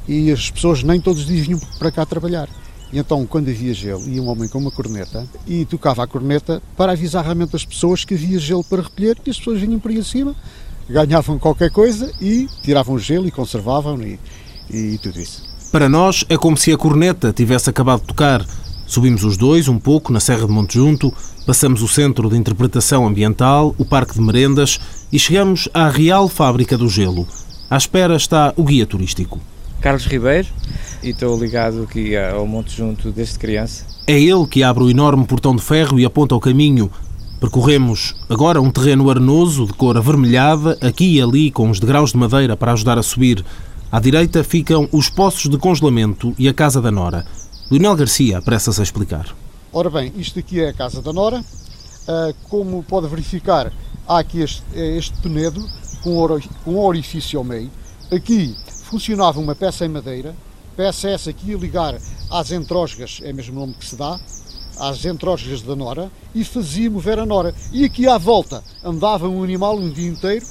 [0.08, 2.50] e as pessoas nem todos os dias vinham para cá trabalhar.
[2.92, 6.62] E então, quando havia gelo, ia um homem com uma corneta e tocava a corneta
[6.76, 9.92] para avisar realmente as pessoas que havia gelo para recolher e as pessoas vinham por
[9.92, 10.36] aí acima,
[10.90, 14.20] ganhavam qualquer coisa e tiravam o gelo e conservavam e,
[14.70, 15.44] e tudo isso.
[15.72, 18.44] Para nós é como se a corneta tivesse acabado de tocar.
[18.90, 21.14] Subimos os dois um pouco na Serra de Monte Junto,
[21.46, 24.80] passamos o Centro de Interpretação Ambiental, o Parque de Merendas
[25.14, 27.28] e chegamos à Real Fábrica do Gelo.
[27.70, 29.40] À espera está o guia turístico.
[29.80, 30.48] Carlos Ribeiro
[31.04, 33.86] e estou ligado aqui ao Monte Junto desde criança.
[34.08, 36.90] É ele que abre o enorme portão de ferro e aponta o caminho.
[37.40, 42.18] Percorremos agora um terreno arenoso de cor avermelhada, aqui e ali com os degraus de
[42.18, 43.46] madeira para ajudar a subir.
[43.92, 47.24] À direita ficam os poços de congelamento e a casa da Nora.
[47.72, 49.36] Leonel Garcia apressa-se a explicar.
[49.72, 51.46] Ora bem, isto aqui é a casa da Nora.
[52.08, 53.72] Ah, como pode verificar,
[54.08, 55.64] há aqui este, eh, este penedo
[56.02, 57.70] com um orifício ao meio.
[58.12, 58.56] Aqui
[58.86, 60.36] funcionava uma peça em madeira,
[60.76, 61.96] peça essa que ia ligar
[62.32, 64.20] às entrosgas, é mesmo o nome que se dá,
[64.80, 67.54] às entrosgas da Nora, e fazia mover a Nora.
[67.72, 70.44] E aqui à volta andava um animal um dia inteiro,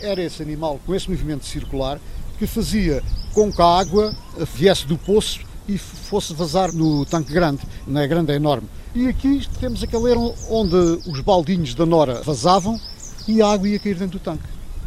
[0.00, 2.00] era esse animal com esse movimento circular
[2.38, 3.02] que fazia
[3.34, 4.16] com que a água
[4.56, 7.62] viesse do poço e fosse vazar no tanque grande.
[7.86, 8.68] Não é grande, é enorme.
[8.94, 12.78] E aqui temos aquele erro onde os baldinhos da Nora vazavam
[13.26, 14.44] e a água ia cair dentro do tanque.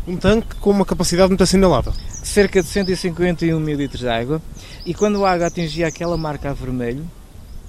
[0.07, 1.93] Um tanque com uma capacidade muito assinalável.
[2.23, 4.41] Cerca de 151 mil litros de água
[4.85, 7.05] e quando a água atingia aquela marca a vermelho,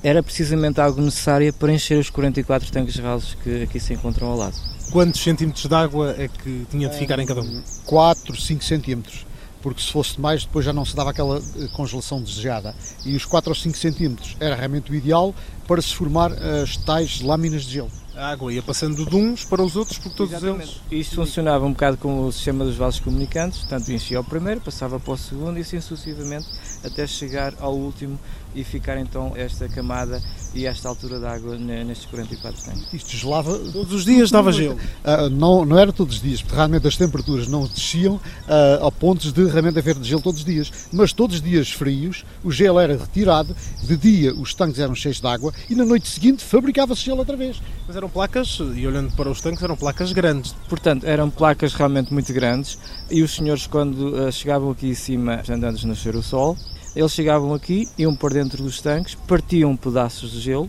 [0.03, 4.29] era precisamente a água necessária para encher os 44 tanques rasos que aqui se encontram
[4.29, 4.55] ao lado.
[4.92, 7.62] Quantos centímetros de água é que tinha de ficar em cada um?
[7.85, 9.27] 4, 5 centímetros.
[9.62, 12.75] Porque se fosse mais, depois já não se dava aquela eh, congelação desejada.
[13.05, 15.35] E os 4 ou 5 centímetros era realmente o ideal
[15.66, 17.90] para se formar as tais lâminas de gelo.
[18.18, 20.81] A água ia passando de uns para os outros, porque todos eles.
[20.90, 24.99] Isto funcionava um bocado como o sistema dos vasos comunicantes, portanto enchia o primeiro, passava
[24.99, 26.49] para o segundo e assim sucessivamente,
[26.85, 28.19] até chegar ao último
[28.55, 30.23] e ficar então esta camada
[30.55, 32.93] e esta altura de água nestes 44 tanques.
[32.93, 34.75] Isto gelava todos os dias, estava gelo?
[34.75, 38.91] Uh, não, não era todos os dias, porque realmente as temperaturas não desciam uh, a
[38.91, 42.51] pontos de realmente haver de gelo todos os dias, mas todos os dias frios o
[42.51, 46.43] gelo era retirado, de dia os tanques eram cheios de água e na noite seguinte
[46.43, 47.61] fabricava-se gelo outra vez.
[47.87, 50.55] Mas eram placas, e olhando para os tanques, eram placas grandes.
[50.69, 52.79] Portanto, eram placas realmente muito grandes
[53.11, 56.57] e os senhores quando uh, chegavam aqui em cima, de nascer o sol,
[56.99, 60.69] eles chegavam aqui, iam por dentro dos tanques, partiam pedaços de gelo,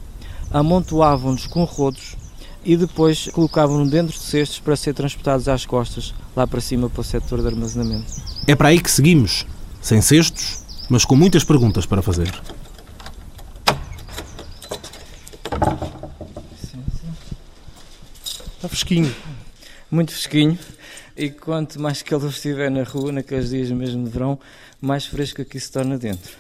[0.51, 2.15] amontoavam-nos com rodos
[2.63, 7.01] e depois colocavam-no dentro de cestos para ser transportados às costas, lá para cima para
[7.01, 8.13] o setor de armazenamento.
[8.45, 9.43] É para aí que seguimos,
[9.81, 12.31] sem cestos, mas com muitas perguntas para fazer.
[18.55, 19.15] Está fresquinho.
[19.89, 20.59] Muito fresquinho.
[21.21, 24.39] E quanto mais calor estiver na rua, naqueles dias mesmo de verão,
[24.79, 26.31] mais fresco aqui se torna dentro.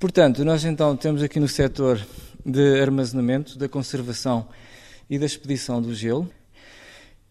[0.00, 2.04] Portanto, nós então temos aqui no setor
[2.44, 4.48] de armazenamento, da conservação
[5.08, 6.28] e da expedição do gelo,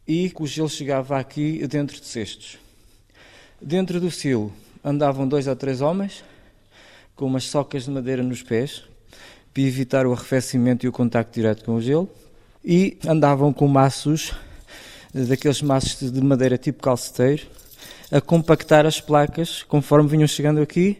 [0.07, 2.57] e o gelo chegava aqui dentro de cestos.
[3.61, 6.23] Dentro do silo andavam dois ou três homens
[7.13, 8.85] com umas socas de madeira nos pés
[9.53, 12.09] para evitar o arrefecimento e o contacto direto com o gelo
[12.63, 14.31] e andavam com maços
[15.13, 17.43] daqueles maços de madeira tipo calceteiro
[18.11, 20.97] a compactar as placas conforme vinham chegando aqui,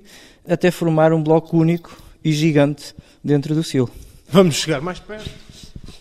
[0.47, 3.89] até formar um bloco único e gigante dentro do silo.
[4.29, 5.29] Vamos chegar mais perto.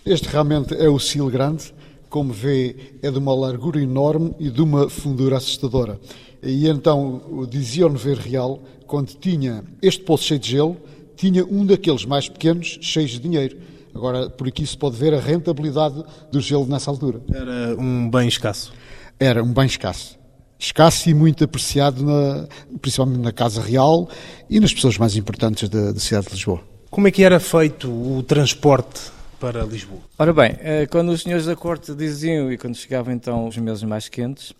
[0.07, 1.75] Este realmente é o silo grande,
[2.09, 6.01] como vê, é de uma largura enorme e de uma fundura assustadora.
[6.43, 10.77] E então dizia o Never Real, quando tinha este poço cheio de gelo,
[11.17, 13.59] tinha um daqueles mais pequenos cheios de dinheiro.
[13.95, 17.21] Agora, por aqui se pode ver a rentabilidade do gelo nessa altura.
[17.33, 18.73] Era um bem escasso.
[19.19, 20.21] Era um bem escasso
[20.61, 22.47] escasso e muito apreciado, na,
[22.81, 24.09] principalmente na Casa Real
[24.49, 26.61] e nas pessoas mais importantes da, da cidade de Lisboa.
[26.91, 30.01] Como é que era feito o transporte para Lisboa?
[30.19, 33.83] Ora bem, eh, quando os senhores da corte diziam, e quando chegavam então os meses
[33.85, 34.53] mais quentes,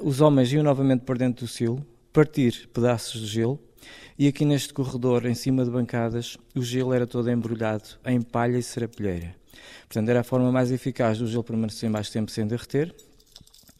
[0.00, 3.58] os homens iam novamente para dentro do silo, partir pedaços de gelo,
[4.18, 8.58] e aqui neste corredor, em cima de bancadas, o gelo era todo embrulhado em palha
[8.58, 9.34] e serapilheira.
[9.88, 12.94] Portanto, era a forma mais eficaz do gelo permanecer mais tempo sem derreter,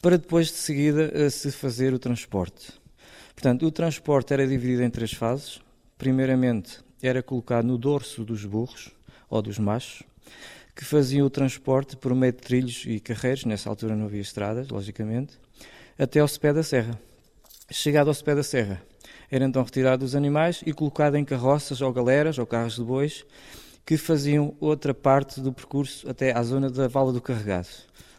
[0.00, 2.72] para depois de seguida se fazer o transporte.
[3.34, 5.60] Portanto, o transporte era dividido em três fases.
[5.96, 8.90] Primeiramente, era colocado no dorso dos burros
[9.28, 10.02] ou dos machos,
[10.74, 14.68] que faziam o transporte por meio de trilhos e carreiros, nessa altura não havia estradas,
[14.68, 15.38] logicamente,
[15.98, 16.98] até ao pé da serra.
[17.70, 18.82] Chegado ao pé da serra,
[19.32, 23.24] era então retirado os animais e colocado em carroças ou galeras ou carros de bois,
[23.86, 27.66] que faziam outra parte do percurso até à zona da Vala do Carregado.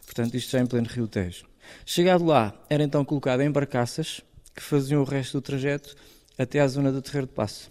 [0.04, 1.44] Portanto, isto já em pleno Rio Tejo.
[1.86, 4.22] Chegado lá, era então colocado em barcaças
[4.52, 5.94] que faziam o resto do trajeto
[6.36, 7.70] até à zona do Terreiro de Passo.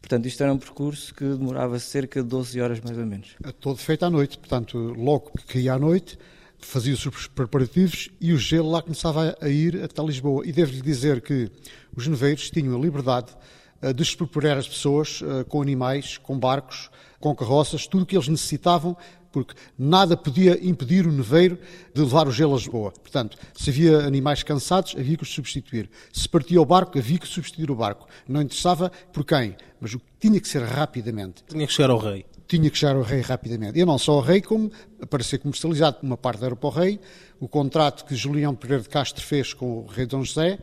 [0.00, 3.36] Portanto, isto era um percurso que demorava cerca de 12 horas mais ou menos.
[3.60, 6.18] Todo feito à noite, portanto, logo que caía à noite,
[6.58, 10.46] fazia-se os preparativos e o gelo lá começava a ir até Lisboa.
[10.46, 11.50] E devo-lhe dizer que
[11.94, 13.32] os neveiros tinham a liberdade
[13.80, 18.16] eh, de expropriar as pessoas eh, com animais, com barcos, com carroças, tudo o que
[18.16, 18.96] eles necessitavam
[19.32, 21.58] porque nada podia impedir o neveiro
[21.92, 22.92] de levar o gelo a Lisboa.
[22.92, 25.90] Portanto, se havia animais cansados, havia que os substituir.
[26.12, 28.06] Se partia o barco, havia que substituir o barco.
[28.28, 31.42] Não interessava por quem, mas o que tinha que ser rapidamente.
[31.48, 32.26] Tinha que chegar ao rei.
[32.46, 33.78] Tinha que chegar ao rei rapidamente.
[33.78, 34.70] E não só ao rei, como
[35.08, 35.98] para ser comercializado.
[36.02, 37.00] Uma parte era para o rei.
[37.40, 40.58] O contrato que Julião Pereira de Castro fez com o rei Dom José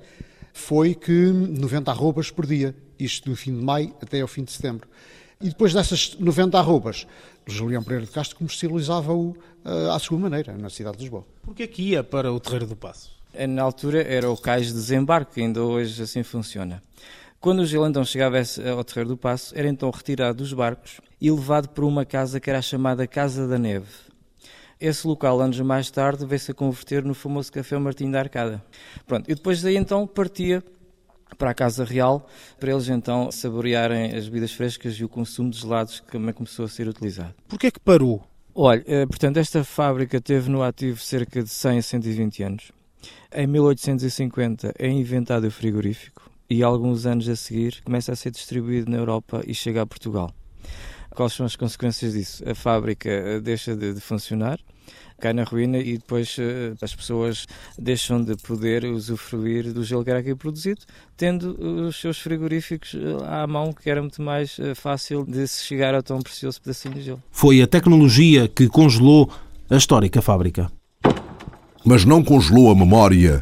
[0.54, 2.76] foi que 90 arrobas por dia.
[3.00, 4.88] Isto do fim de maio até ao fim de setembro.
[5.42, 7.08] E depois dessas 90 arrobas,
[7.48, 11.26] Julião Pereira de Castro comercializava-o uh, à sua maneira, na cidade de Lisboa.
[11.44, 13.12] Porquê que ia para o Terreiro do Passo?
[13.34, 16.82] Eh, na altura era o cais de desembarque, ainda hoje assim funciona.
[17.40, 21.32] Quando o gelo então chegava ao Terreiro do Passo, era então retirado dos barcos e
[21.32, 23.88] levado para uma casa que era chamada Casa da Neve.
[24.82, 28.64] Esse local, anos mais tarde, veio-se a converter no famoso Café Martim da Arcada.
[29.06, 30.64] Pronto, e depois daí então partia
[31.38, 32.26] para a Casa Real,
[32.58, 36.64] para eles então saborearem as bebidas frescas e o consumo de gelados que também começou
[36.64, 37.36] a ser utilizado.
[37.50, 38.24] Porquê é que parou?
[38.56, 42.72] Olha, eh, portanto, esta fábrica teve no ativo cerca de 100 a 120 anos.
[43.34, 48.90] Em 1850 é inventado o frigorífico e alguns anos a seguir começa a ser distribuído
[48.90, 50.34] na Europa e chega a Portugal.
[51.12, 52.50] Quais são as consequências disso?
[52.50, 54.60] A fábrica eh, deixa de, de funcionar,
[55.20, 57.46] cai na ruína e depois uh, as pessoas
[57.78, 60.82] deixam de poder usufruir do gelo que era aqui produzido,
[61.18, 65.66] tendo os seus frigoríficos uh, à mão, que era muito mais uh, fácil de se
[65.66, 67.24] chegar a tão precioso pedacinho de gelo.
[67.32, 69.30] Foi a tecnologia que congelou
[69.70, 70.72] a histórica fábrica.
[71.86, 73.42] Mas não congelou a memória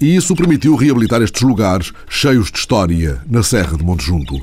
[0.00, 4.40] E isso permitiu reabilitar estes lugares cheios de história na Serra de Monte Junto.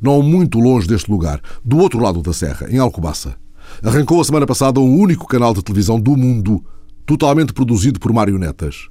[0.00, 3.36] Não muito longe deste lugar, do outro lado da serra, em Alcobaça,
[3.82, 6.64] arrancou a semana passada um único canal de televisão do mundo,
[7.06, 8.88] totalmente produzido por marionetas.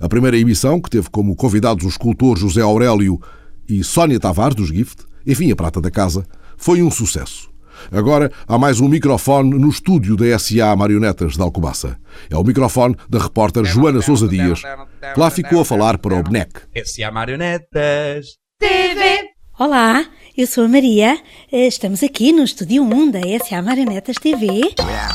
[0.00, 3.20] A primeira emissão, que teve como convidados o escultor José Aurélio
[3.68, 7.48] e Sónia Tavares, dos Gift, enfim, a prata da casa, foi um sucesso.
[7.92, 11.96] Agora há mais um microfone no estúdio da SA Marionetas de Alcobaça.
[12.28, 16.22] É o microfone da repórter Joana Sousa Dias, que lá ficou a falar para o
[16.22, 16.50] BNEC.
[16.84, 18.26] SA Marionetas
[18.58, 19.28] TV.
[19.58, 20.04] Olá,
[20.38, 21.18] eu sou a Maria.
[21.50, 24.72] Eh, estamos aqui no Estúdio 1 da SA Marionetas TV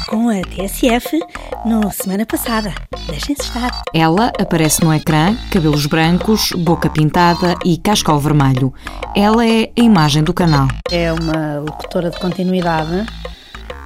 [0.10, 1.18] com a TSF
[1.66, 2.74] no semana passada.
[3.08, 3.84] Deixem-se estar.
[3.94, 8.74] Ela aparece no ecrã, cabelos brancos, boca pintada e cascal vermelho.
[9.16, 10.68] Ela é a imagem do canal.
[10.92, 13.06] É uma locutora de continuidade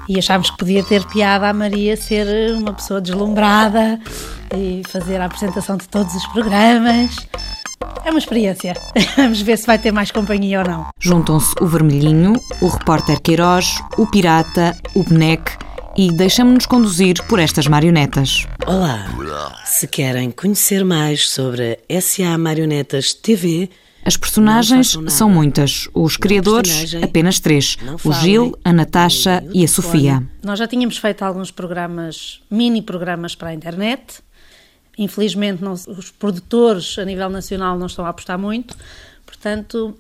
[0.10, 4.00] e achámos que podia ter piada a Maria ser uma pessoa deslumbrada
[4.56, 7.16] e fazer a apresentação de todos os programas.
[8.04, 8.74] É uma experiência.
[9.18, 10.88] Vamos ver se vai ter mais companhia ou não.
[11.00, 15.52] Juntam-se o Vermelhinho, o repórter Queiroz, o Pirata, o Benec
[15.98, 18.46] e deixamos-nos conduzir por estas marionetas.
[18.68, 19.08] Olá!
[19.66, 23.70] Se querem conhecer mais sobre a SA Marionetas TV,
[24.06, 30.24] as personagens são muitas, os criadores apenas três: o Gil, a Natasha e a Sofia.
[30.42, 34.22] Nós já tínhamos feito alguns programas, mini programas para a internet.
[34.98, 38.76] Infelizmente, não, os produtores a nível nacional não estão a apostar muito,
[39.26, 39.96] portanto,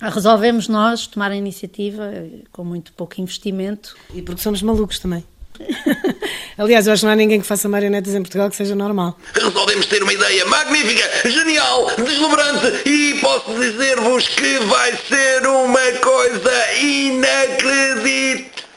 [0.00, 2.10] resolvemos nós tomar a iniciativa
[2.50, 3.94] com muito pouco investimento.
[4.14, 5.24] E porque somos malucos também.
[6.56, 9.18] Aliás, eu acho que não há ninguém que faça marionetas em Portugal que seja normal.
[9.34, 16.72] Resolvemos ter uma ideia magnífica, genial, deslumbrante e posso dizer-vos que vai ser uma coisa
[16.80, 18.69] inacreditável.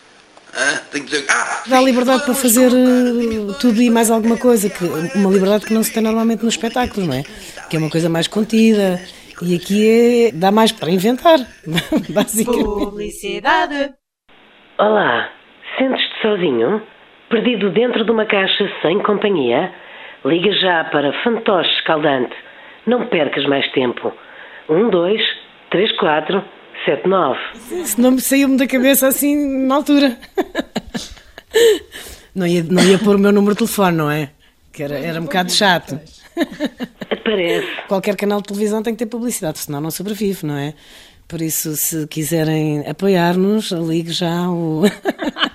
[1.67, 4.83] Dá liberdade para fazer uh, tudo e mais alguma coisa, que,
[5.17, 7.23] uma liberdade que não se tem normalmente nos espetáculos, não é?
[7.69, 8.99] Que é uma coisa mais contida.
[9.41, 11.39] E aqui é, dá mais para inventar,
[12.13, 12.63] basicamente.
[12.63, 13.93] Publicidade.
[14.77, 15.29] Olá,
[15.77, 16.81] sentes-te sozinho?
[17.29, 19.73] Perdido dentro de uma caixa sem companhia?
[20.23, 22.35] Liga já para Fantoche Escaldante.
[22.85, 24.13] Não percas mais tempo.
[24.69, 25.21] Um, dois,
[25.71, 26.43] três, quatro.
[26.85, 27.39] 79.
[27.71, 30.17] Isso não me saiu-me da cabeça assim na altura.
[32.35, 34.31] Não ia, não ia pôr o meu número de telefone, não é?
[34.71, 35.99] Que era, era um bocado chato.
[37.11, 37.67] Aparece.
[37.87, 40.73] Qualquer canal de televisão tem que ter publicidade, senão não sobrevive, não é?
[41.27, 44.83] Por isso, se quiserem apoiar-nos, ligue já o.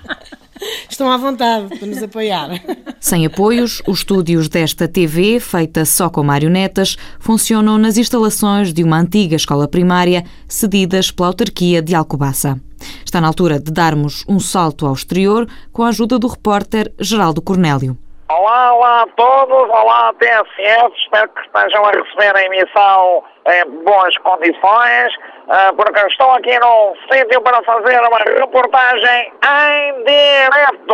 [0.99, 2.61] Estão à vontade para nos apoiar.
[2.99, 8.99] Sem apoios, os estúdios desta TV, feita só com marionetas, funcionam nas instalações de uma
[8.99, 12.59] antiga escola primária cedidas pela autarquia de Alcobaça.
[13.05, 17.41] Está na altura de darmos um salto ao exterior com a ajuda do repórter Geraldo
[17.41, 17.97] Cornélio.
[18.31, 24.15] Olá, olá a todos, olá TSF, espero que estejam a receber a emissão em boas
[24.19, 25.11] condições,
[25.49, 30.93] ah, porque estou aqui num sítio para fazer uma reportagem em direto,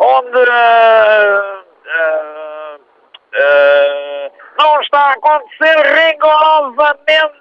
[0.00, 1.62] onde uh,
[3.38, 7.32] uh, não está a acontecer rigorosamente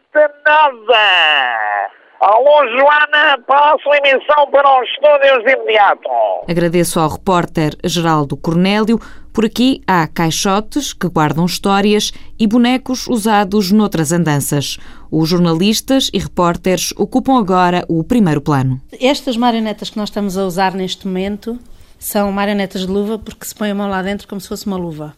[0.46, 2.01] nada.
[2.22, 6.08] Alô, Joana, passo a emissão para os estúdios de imediato.
[6.48, 9.02] Agradeço ao repórter Geraldo Cornélio.
[9.34, 14.78] Por aqui há caixotes que guardam histórias e bonecos usados noutras andanças.
[15.10, 18.80] Os jornalistas e repórteres ocupam agora o primeiro plano.
[19.02, 21.60] Estas marionetas que nós estamos a usar neste momento
[21.98, 24.78] são marionetas de luva porque se põe a mão lá dentro como se fosse uma
[24.78, 25.16] luva.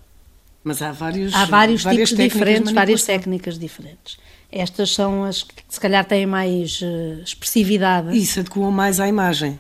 [0.64, 4.18] Mas há vários, há vários tipos diferentes, várias técnicas diferentes.
[4.56, 8.16] Estas são as que se calhar têm mais uh, expressividade.
[8.16, 9.60] Isso adequam mais à imagem.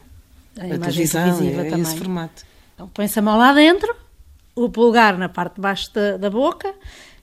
[0.55, 1.81] A, a imagem televisão, televisiva é, também.
[1.81, 2.43] esse formato.
[2.75, 3.95] Então põe-se a mão lá dentro,
[4.55, 6.71] o polegar na parte de baixo da, da, boca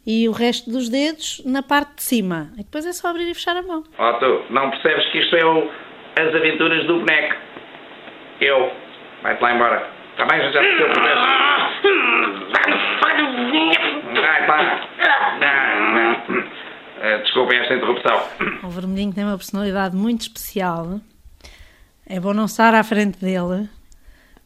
[0.05, 2.51] e o resto dos dedos na parte de cima.
[2.55, 3.85] E depois é só abrir e fechar a mão.
[3.99, 5.71] Ó tu, não percebes que isto é o,
[6.19, 7.37] as aventuras do boneco?
[8.41, 8.73] Eu.
[9.23, 9.89] Vai-te lá embora.
[10.11, 11.71] Está bem, já te eu Vai lá.
[15.41, 16.70] Eh,
[17.23, 18.23] desculpem esta interrupção.
[18.63, 21.01] O Vermelhinho tem uma personalidade muito especial.
[22.07, 23.69] É bom não estar à frente dele,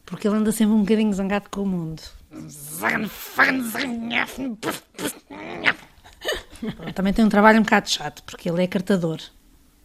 [0.05, 2.01] porque ele anda sempre um bocadinho zangado com o mundo.
[6.93, 9.19] Também tem um trabalho um bocado chato, porque ele é cartador.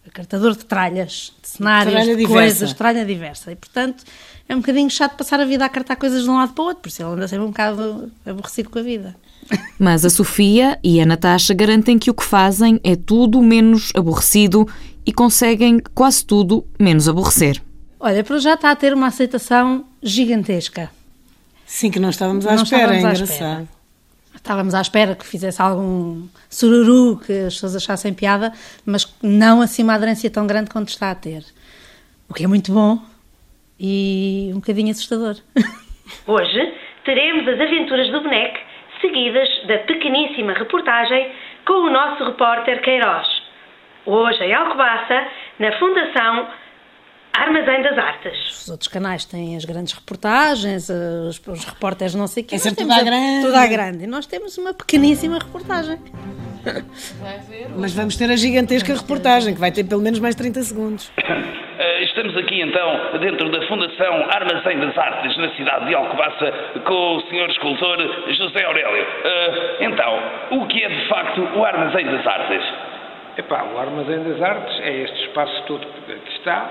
[0.06, 2.35] É cartador de tralhas, de cenários, tralha de diversa.
[2.35, 3.52] coisas, tralha diversa.
[3.52, 4.04] E, portanto,
[4.48, 6.66] é um bocadinho chato passar a vida a cartar coisas de um lado para o
[6.66, 9.16] outro, por isso ele anda sempre um bocado aborrecido com a vida.
[9.79, 14.68] Mas a Sofia e a Natasha garantem que o que fazem é tudo menos aborrecido
[15.07, 17.62] e conseguem quase tudo menos aborrecer.
[17.99, 20.91] Olha, para já está a ter uma aceitação gigantesca.
[21.66, 23.68] Sim, que não estávamos à Não espera, é estávamos à engraçado.
[24.34, 28.53] Estávamos à espera que fizesse algum sururu que as pessoas achassem piada,
[28.86, 31.45] mas não assim uma aderência tão grande quanto está a ter.
[32.28, 32.99] O que é muito bom
[33.78, 35.36] e um bocadinho assustador.
[36.26, 36.74] Hoje
[37.05, 38.69] teremos as aventuras do boneco
[39.01, 41.32] seguidas da pequeníssima reportagem
[41.66, 43.26] com o nosso repórter Queiroz.
[44.07, 45.26] Hoje em Alcobaça,
[45.59, 46.48] na Fundação
[47.32, 48.62] Armazém das Artes.
[48.62, 52.57] Os outros canais têm as grandes reportagens, os, os repórteres não sei o quê.
[52.57, 53.46] É sempre tudo à grande.
[53.46, 54.05] Tudo à grande.
[54.05, 55.98] E nós temos uma pequeníssima reportagem.
[57.76, 61.11] Mas vamos ter a gigantesca reportagem, que vai ter pelo menos mais 30 segundos.
[61.18, 66.52] Eh, Estamos aqui então dentro da Fundação Armazém das Artes na cidade de Alcobaça
[66.84, 67.50] com o Sr.
[67.50, 67.96] escultor
[68.32, 69.06] José Aurélio.
[69.24, 70.18] Eh, Então,
[70.58, 72.64] o que é de facto o Armazém das Artes?
[73.38, 76.70] Epá, o Armazém das Artes é este espaço todo que está,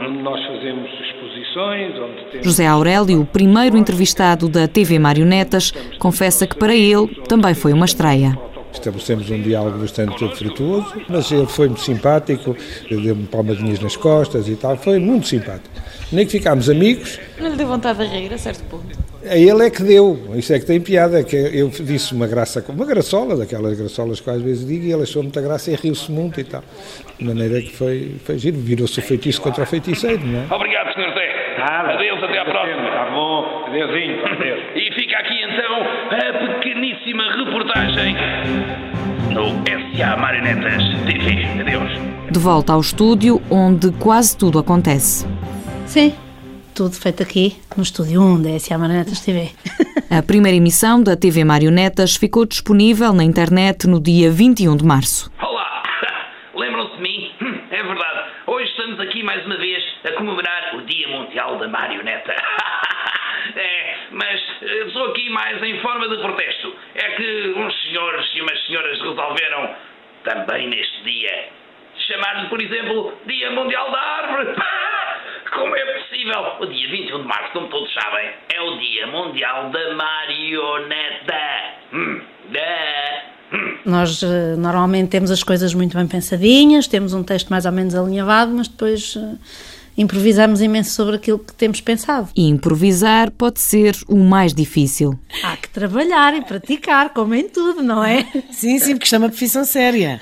[0.00, 2.46] onde nós fazemos exposições, onde temos...
[2.46, 7.86] José Aurélio, o primeiro entrevistado da TV Marionetas, confessa que para ele também foi uma
[7.86, 8.36] estreia.
[8.72, 12.56] Estabelecemos um diálogo bastante frutuoso, mas ele foi muito simpático,
[12.90, 15.68] deu-me palmadinhas nas costas e tal, foi muito simpático.
[16.10, 18.84] Nem que ficámos amigos, Não lhe deu vontade de rir a certo ponto.
[19.28, 22.26] a ele é que deu, isso é que tem piada, é que eu disse uma
[22.26, 25.74] graça, uma graçola, daquelas graçolas que às vezes digo, e ele achou muita graça e
[25.74, 26.62] riu-se muito e tal.
[27.18, 30.54] De maneira que foi, foi giro, virou-se o feitiço contra o feiticeiro, não é?
[30.54, 31.14] Obrigado, Sr.
[31.14, 31.32] Zé.
[31.62, 32.90] Adeus, até à próxima.
[32.90, 34.60] Tá bom, adeusinho, adeus.
[36.14, 38.14] A pequeníssima reportagem
[39.32, 39.46] no
[39.96, 41.44] SA Marionetas TV.
[41.60, 41.90] Adeus.
[42.30, 45.26] De volta ao estúdio, onde quase tudo acontece.
[45.86, 46.14] Sim,
[46.74, 49.50] tudo feito aqui no estúdio 1 da SA Marionetas TV.
[50.10, 55.30] A primeira emissão da TV Marionetas ficou disponível na internet no dia 21 de março.
[55.40, 55.82] Olá!
[56.54, 57.30] Lembram-se de mim?
[57.40, 58.30] Hum, É verdade.
[58.46, 62.32] Hoje estamos aqui mais uma vez a comemorar o Dia Mundial da Marioneta.
[63.56, 65.12] É, mas eh, sou
[65.64, 66.74] em forma de protesto.
[66.94, 69.74] É que uns senhores e umas senhoras resolveram,
[70.24, 71.48] também neste dia,
[72.06, 74.54] chamar-lhe, por exemplo, Dia Mundial da Árvore.
[75.52, 76.56] Como é possível?
[76.60, 81.34] O dia 21 de março, como todos sabem, é o Dia Mundial da Marioneta.
[81.92, 83.22] Hum, da...
[83.84, 87.94] Nós eh, normalmente temos as coisas muito bem pensadinhas, temos um texto mais ou menos
[87.94, 89.36] alinhavado, mas depois eh,
[90.02, 92.28] improvisamos imenso sobre aquilo que temos pensado.
[92.36, 95.18] E improvisar pode ser o mais difícil.
[95.42, 98.26] Há que trabalhar e praticar, como em tudo, não é?
[98.50, 100.20] Sim, sim, porque isto é uma profissão séria.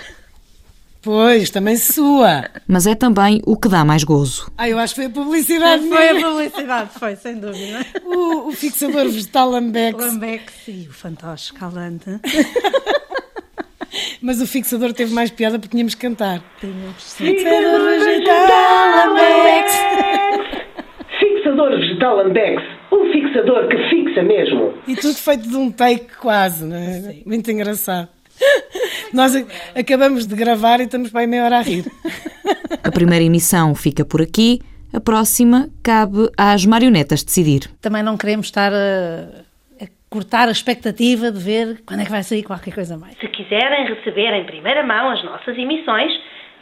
[1.03, 2.51] Pois, também sua.
[2.69, 4.53] Mas é também o que dá mais gozo.
[4.57, 5.89] Ah, eu acho que foi a publicidade.
[5.89, 7.87] Foi a publicidade, foi, sem dúvida.
[8.05, 9.99] O, o fixador vegetal Lambex.
[9.99, 12.05] Lambex e o fantoche escalante.
[14.31, 16.41] Mas o fixador teve mais piada porque tínhamos que cantar.
[16.61, 19.73] Fixador vegetal Ambex.
[21.19, 22.63] Fixador vegetal Ambex.
[22.93, 24.73] Um fixador que fixa mesmo.
[24.87, 27.17] E tudo feito de um take quase, não é?
[27.27, 28.09] Muito engraçado.
[29.13, 29.33] Nós
[29.75, 31.91] acabamos de gravar e estamos bem meia hora a rir.
[32.85, 34.61] A primeira emissão fica por aqui,
[34.93, 37.69] a próxima cabe às marionetas decidir.
[37.81, 38.71] Também não queremos estar
[40.11, 43.17] cortar a expectativa de ver quando é que vai sair qualquer coisa mais.
[43.19, 46.11] Se quiserem receber em primeira mão as nossas emissões,